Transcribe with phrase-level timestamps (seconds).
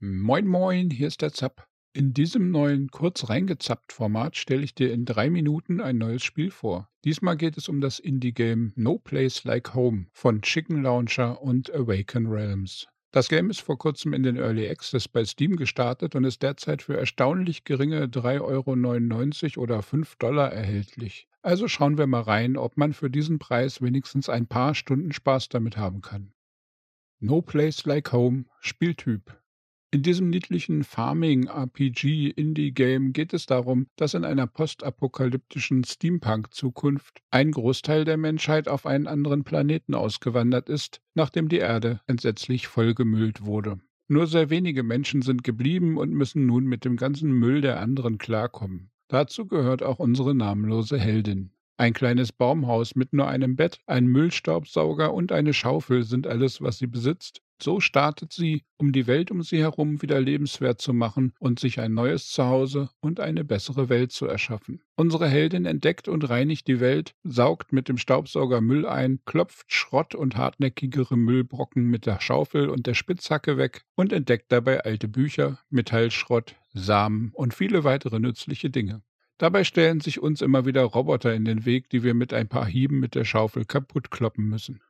[0.00, 1.66] Moin Moin, hier ist der Zapp.
[1.92, 6.52] In diesem neuen kurz reingezappt Format stelle ich dir in drei Minuten ein neues Spiel
[6.52, 6.88] vor.
[7.04, 12.28] Diesmal geht es um das Indie-Game No Place Like Home von Chicken Launcher und Awaken
[12.28, 12.86] Realms.
[13.10, 16.82] Das Game ist vor kurzem in den Early Access bei Steam gestartet und ist derzeit
[16.82, 21.26] für erstaunlich geringe 3,99 Euro oder 5 Dollar erhältlich.
[21.42, 25.48] Also schauen wir mal rein, ob man für diesen Preis wenigstens ein paar Stunden Spaß
[25.48, 26.32] damit haben kann.
[27.18, 29.36] No Place Like Home Spieltyp
[29.90, 38.18] in diesem niedlichen Farming-RPG-Indie-Game geht es darum, dass in einer postapokalyptischen Steampunk-Zukunft ein Großteil der
[38.18, 43.80] Menschheit auf einen anderen Planeten ausgewandert ist, nachdem die Erde entsetzlich vollgemüllt wurde.
[44.08, 48.18] Nur sehr wenige Menschen sind geblieben und müssen nun mit dem ganzen Müll der anderen
[48.18, 48.90] klarkommen.
[49.08, 51.52] Dazu gehört auch unsere namenlose Heldin.
[51.78, 56.76] Ein kleines Baumhaus mit nur einem Bett, ein Müllstaubsauger und eine Schaufel sind alles, was
[56.78, 57.40] sie besitzt.
[57.60, 61.80] So startet sie, um die Welt um sie herum wieder lebenswert zu machen und sich
[61.80, 64.80] ein neues Zuhause und eine bessere Welt zu erschaffen.
[64.96, 70.14] Unsere Heldin entdeckt und reinigt die Welt, saugt mit dem Staubsauger Müll ein, klopft Schrott
[70.14, 75.58] und hartnäckigere Müllbrocken mit der Schaufel und der Spitzhacke weg und entdeckt dabei alte Bücher,
[75.70, 79.02] Metallschrott, Samen und viele weitere nützliche Dinge.
[79.38, 82.66] Dabei stellen sich uns immer wieder Roboter in den Weg, die wir mit ein paar
[82.66, 84.80] Hieben mit der Schaufel kaputt kloppen müssen.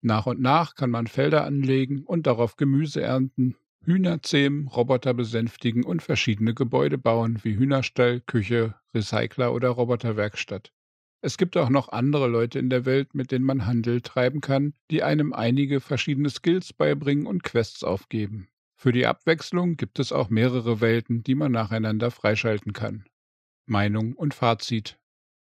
[0.00, 5.84] Nach und nach kann man Felder anlegen und darauf Gemüse ernten, Hühner zähmen, Roboter besänftigen
[5.84, 10.72] und verschiedene Gebäude bauen, wie Hühnerstall, Küche, Recycler oder Roboterwerkstatt.
[11.20, 14.74] Es gibt auch noch andere Leute in der Welt, mit denen man Handel treiben kann,
[14.90, 18.48] die einem einige verschiedene Skills beibringen und Quests aufgeben.
[18.76, 23.04] Für die Abwechslung gibt es auch mehrere Welten, die man nacheinander freischalten kann.
[23.66, 24.98] Meinung und Fazit.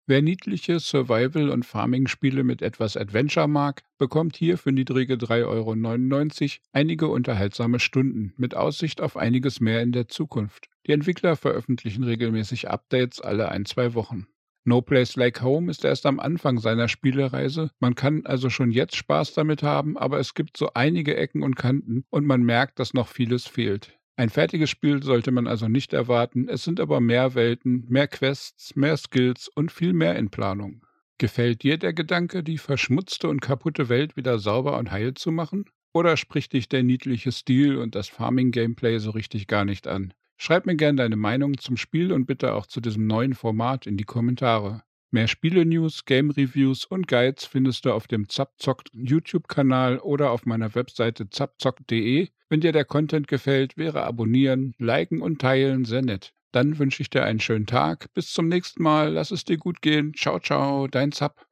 [0.05, 6.61] Wer niedliche Survival- und Farming-Spiele mit etwas Adventure mag, bekommt hier für niedrige 3,99 Euro
[6.73, 10.67] einige unterhaltsame Stunden mit Aussicht auf einiges mehr in der Zukunft.
[10.87, 14.27] Die Entwickler veröffentlichen regelmäßig Updates alle ein, zwei Wochen.
[14.65, 17.71] No Place Like Home ist erst am Anfang seiner Spielereise.
[17.79, 21.55] Man kann also schon jetzt Spaß damit haben, aber es gibt so einige Ecken und
[21.55, 23.97] Kanten und man merkt, dass noch vieles fehlt.
[24.15, 28.75] Ein fertiges Spiel sollte man also nicht erwarten, es sind aber mehr Welten, mehr Quests,
[28.75, 30.85] mehr Skills und viel mehr in Planung.
[31.17, 35.65] Gefällt dir der Gedanke, die verschmutzte und kaputte Welt wieder sauber und heil zu machen?
[35.93, 40.13] Oder spricht dich der niedliche Stil und das Farming-Gameplay so richtig gar nicht an?
[40.37, 43.97] Schreib mir gerne deine Meinung zum Spiel und bitte auch zu diesem neuen Format in
[43.97, 44.83] die Kommentare.
[45.13, 51.29] Mehr Spiele-News, Game-Reviews und Guides findest du auf dem Zapzockt YouTube-Kanal oder auf meiner Webseite
[51.29, 52.29] zapzockt.de.
[52.49, 56.33] Wenn dir der Content gefällt, wäre Abonnieren, Liken und Teilen sehr nett.
[56.51, 58.11] Dann wünsche ich dir einen schönen Tag.
[58.15, 59.13] Bis zum nächsten Mal.
[59.13, 60.15] Lass es dir gut gehen.
[60.15, 61.45] Ciao, ciao, dein Zap.